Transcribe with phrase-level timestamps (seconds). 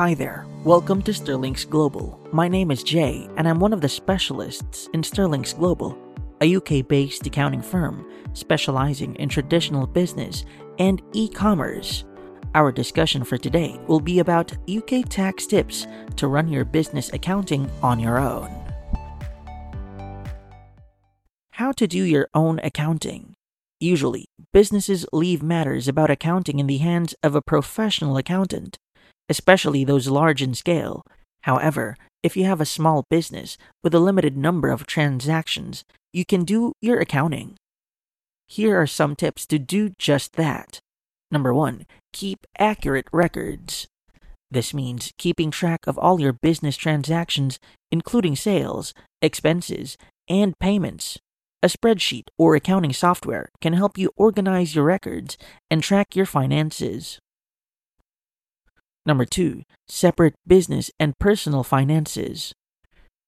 [0.00, 2.18] Hi there, welcome to Sterlinx Global.
[2.32, 5.94] My name is Jay, and I'm one of the specialists in Sterlinx Global,
[6.40, 10.46] a UK based accounting firm specializing in traditional business
[10.78, 12.06] and e commerce.
[12.54, 15.86] Our discussion for today will be about UK tax tips
[16.16, 18.50] to run your business accounting on your own.
[21.50, 23.34] How to do your own accounting.
[23.80, 28.78] Usually, businesses leave matters about accounting in the hands of a professional accountant,
[29.28, 31.02] especially those large in scale.
[31.42, 36.44] However, if you have a small business with a limited number of transactions, you can
[36.44, 37.56] do your accounting.
[38.46, 40.80] Here are some tips to do just that.
[41.30, 43.86] Number one, keep accurate records.
[44.50, 47.60] This means keeping track of all your business transactions,
[47.92, 48.92] including sales,
[49.22, 49.96] expenses,
[50.28, 51.18] and payments.
[51.62, 55.38] A spreadsheet or accounting software can help you organize your records
[55.70, 57.20] and track your finances.
[59.06, 62.52] Number two, separate business and personal finances.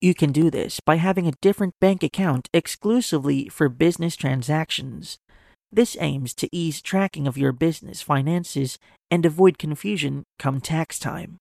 [0.00, 5.18] You can do this by having a different bank account exclusively for business transactions.
[5.70, 8.78] This aims to ease tracking of your business finances
[9.10, 11.38] and avoid confusion come tax time.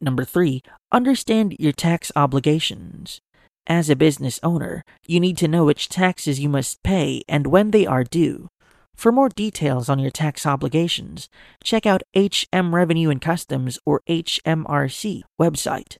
[0.00, 3.20] Number three, understand your tax obligations.
[3.68, 7.70] As a business owner, you need to know which taxes you must pay and when
[7.70, 8.48] they are due.
[8.94, 11.28] For more details on your tax obligations,
[11.64, 15.96] check out HM Revenue and Customs or HMRC website.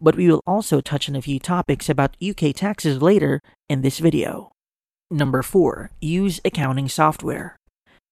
[0.00, 3.98] But we will also touch on a few topics about UK taxes later in this
[3.98, 4.52] video.
[5.10, 5.90] Number 4.
[6.00, 7.56] Use accounting software.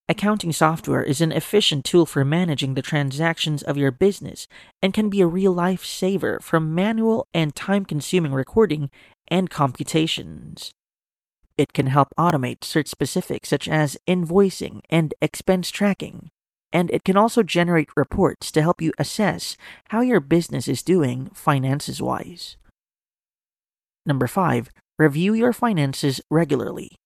[0.09, 4.47] Accounting software is an efficient tool for managing the transactions of your business
[4.83, 8.91] and can be a real life saver from manual and time consuming recording
[9.29, 10.73] and computations.
[11.63, 16.29] It can help automate search specifics such as invoicing and expense tracking,
[16.73, 19.57] and it can also generate reports to help you assess
[19.91, 22.57] how your business is doing finances wise.
[24.05, 24.71] Number 5.
[24.99, 26.97] Review your finances regularly.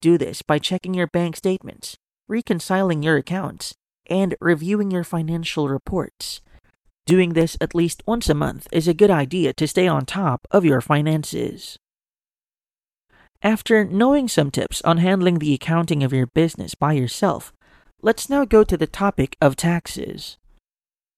[0.00, 1.96] Do this by checking your bank statements,
[2.28, 3.74] reconciling your accounts,
[4.08, 6.42] and reviewing your financial reports.
[7.06, 10.46] Doing this at least once a month is a good idea to stay on top
[10.52, 11.76] of your finances.
[13.42, 17.54] After knowing some tips on handling the accounting of your business by yourself,
[18.02, 20.36] let's now go to the topic of taxes.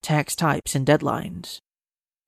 [0.04, 1.58] Tax types and deadlines.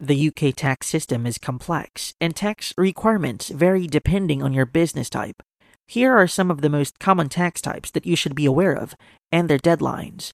[0.00, 5.40] The UK tax system is complex, and tax requirements vary depending on your business type.
[5.86, 8.96] Here are some of the most common tax types that you should be aware of
[9.30, 10.32] and their deadlines.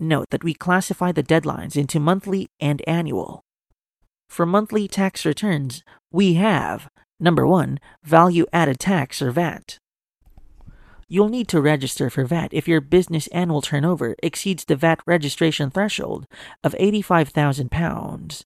[0.00, 3.42] Note that we classify the deadlines into monthly and annual.
[4.30, 6.88] For monthly tax returns, we have
[7.24, 9.78] number 1, value added tax or VAT.
[11.08, 15.70] You'll need to register for VAT if your business annual turnover exceeds the VAT registration
[15.70, 16.26] threshold
[16.62, 18.42] of £85,000.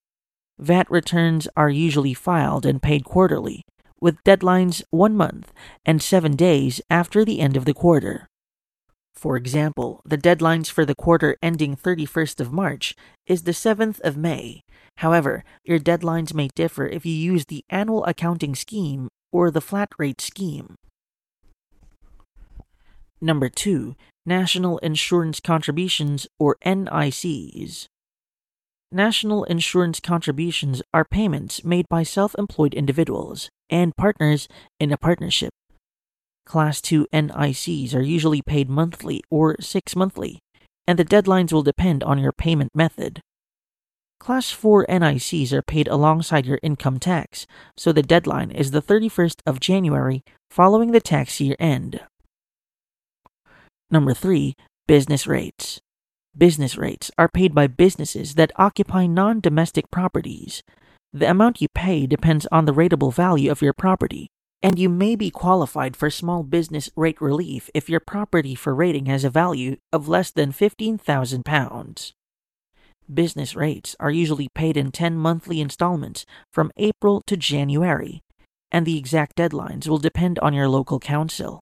[0.59, 3.63] VAT returns are usually filed and paid quarterly,
[4.01, 5.53] with deadlines one month
[5.85, 8.29] and seven days after the end of the quarter.
[9.19, 12.95] For example, the deadlines for the quarter ending 31st of March
[13.27, 14.63] is the 7th of May.
[14.99, 19.89] However, your deadlines may differ if you use the annual accounting scheme or the flat
[19.99, 20.77] rate scheme.
[23.21, 23.97] Number 2.
[24.25, 27.89] National Insurance Contributions or NICs.
[28.93, 34.47] National insurance contributions are payments made by self employed individuals and partners
[34.79, 35.51] in a partnership.
[36.49, 40.39] Class 2 NICs are usually paid monthly or six monthly,
[40.87, 43.21] and the deadlines will depend on your payment method.
[44.19, 49.43] Class 4 NICs are paid alongside your income tax, so the deadline is the 31st
[49.45, 52.01] of January following the tax year end.
[53.91, 54.55] Number 3.
[54.87, 55.83] Business rates.
[56.35, 60.63] Business rates are paid by businesses that occupy non domestic properties.
[61.13, 64.31] The amount you pay depends on the rateable value of your property,
[64.63, 69.07] and you may be qualified for small business rate relief if your property for rating
[69.07, 72.13] has a value of less than £15,000.
[73.13, 78.21] Business rates are usually paid in 10 monthly installments from April to January,
[78.71, 81.61] and the exact deadlines will depend on your local council.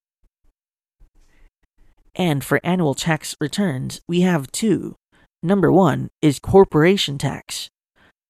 [2.14, 4.96] And for annual tax returns, we have two.
[5.42, 7.68] Number one is corporation tax.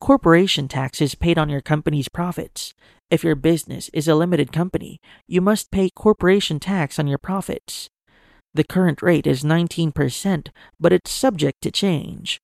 [0.01, 2.75] Corporation tax is paid on your company's profits.
[3.09, 7.89] If your business is a limited company, you must pay corporation tax on your profits.
[8.53, 10.49] The current rate is 19%,
[10.81, 12.41] but it's subject to change.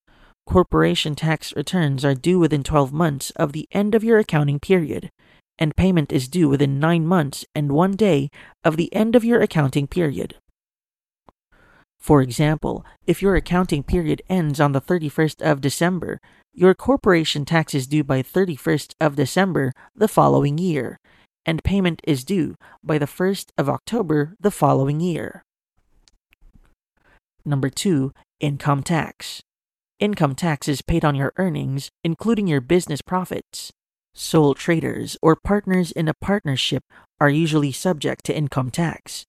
[0.46, 5.10] Corporation tax returns are due within 12 months of the end of your accounting period,
[5.58, 8.28] and payment is due within 9 months and 1 day
[8.62, 10.36] of the end of your accounting period.
[11.98, 16.20] For example, if your accounting period ends on the 31st of December,
[16.54, 21.00] your corporation tax is due by 31st of December the following year,
[21.46, 25.44] and payment is due by the 1st of October the following year.
[27.44, 29.40] Number 2, income tax.
[29.98, 33.72] Income tax is paid on your earnings, including your business profits.
[34.14, 36.84] Sole traders or partners in a partnership
[37.18, 39.24] are usually subject to income tax.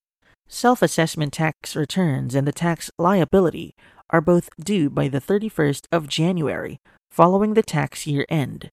[0.49, 3.75] Self assessment tax returns and the tax liability
[4.09, 6.79] are both due by the 31st of January
[7.13, 8.69] following the tax year end.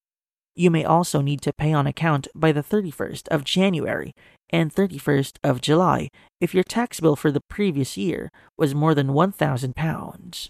[0.57, 4.15] You may also need to pay on account by the 31st of January
[4.49, 6.09] and 31st of July
[6.41, 10.49] if your tax bill for the previous year was more than £1,000.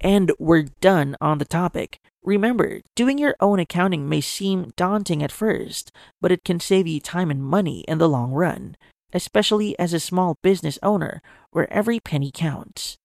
[0.00, 1.98] And we're done on the topic.
[2.22, 7.00] Remember, doing your own accounting may seem daunting at first, but it can save you
[7.00, 8.76] time and money in the long run,
[9.12, 11.20] especially as a small business owner
[11.50, 12.96] where every penny counts.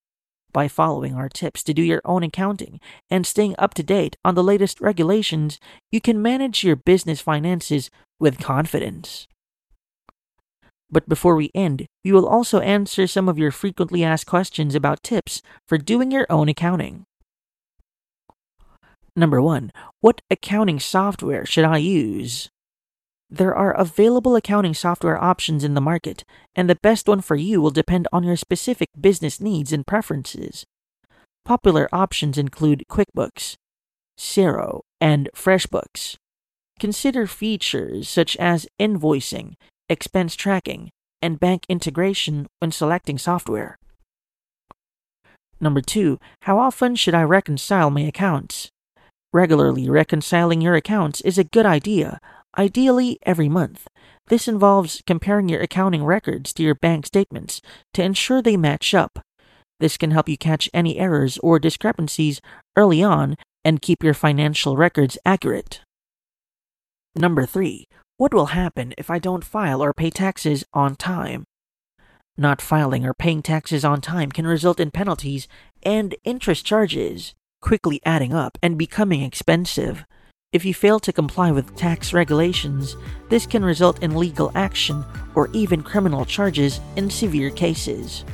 [0.53, 4.35] By following our tips to do your own accounting and staying up to date on
[4.35, 5.59] the latest regulations,
[5.91, 7.89] you can manage your business finances
[8.19, 9.27] with confidence.
[10.89, 15.03] But before we end, we will also answer some of your frequently asked questions about
[15.03, 17.05] tips for doing your own accounting.
[19.15, 19.71] Number 1.
[20.01, 22.49] What accounting software should I use?
[23.33, 27.61] There are available accounting software options in the market, and the best one for you
[27.61, 30.65] will depend on your specific business needs and preferences.
[31.45, 33.55] Popular options include QuickBooks,
[34.19, 36.17] Xero, and FreshBooks.
[36.77, 39.53] Consider features such as invoicing,
[39.87, 40.89] expense tracking,
[41.21, 43.77] and bank integration when selecting software.
[45.61, 46.19] Number 2.
[46.41, 48.69] How often should I reconcile my accounts?
[49.31, 52.19] Regularly reconciling your accounts is a good idea,
[52.57, 53.87] ideally every month.
[54.27, 57.61] This involves comparing your accounting records to your bank statements
[57.93, 59.19] to ensure they match up.
[59.79, 62.39] This can help you catch any errors or discrepancies
[62.77, 65.81] early on and keep your financial records accurate.
[67.15, 67.87] Number 3.
[68.17, 71.43] What will happen if I don't file or pay taxes on time?
[72.37, 75.47] Not filing or paying taxes on time can result in penalties
[75.83, 80.05] and interest charges, quickly adding up and becoming expensive.
[80.53, 82.97] If you fail to comply with tax regulations,
[83.29, 88.25] this can result in legal action or even criminal charges in severe cases.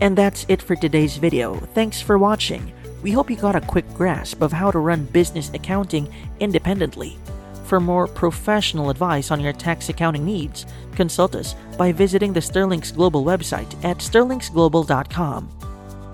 [0.00, 1.56] And that's it for today's video.
[1.74, 2.72] Thanks for watching.
[3.02, 6.08] We hope you got a quick grasp of how to run business accounting
[6.40, 7.18] independently.
[7.66, 10.64] For more professional advice on your tax accounting needs,
[10.96, 15.50] consult us by visiting the Sterlinx Global website at sterlinxglobal.com.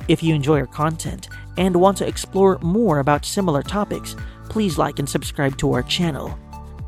[0.08, 4.17] If you enjoy our content and want to explore more about similar topics,
[4.50, 6.38] please like and subscribe to our channel.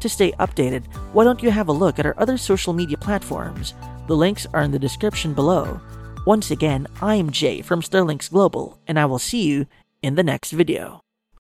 [0.01, 3.73] To stay updated, why don't you have a look at our other social media platforms?
[4.09, 5.81] The links are in the description below.
[6.27, 9.67] Once again, I'm Jay from Sterlinx Global, and I will see you
[10.03, 11.01] in the next video.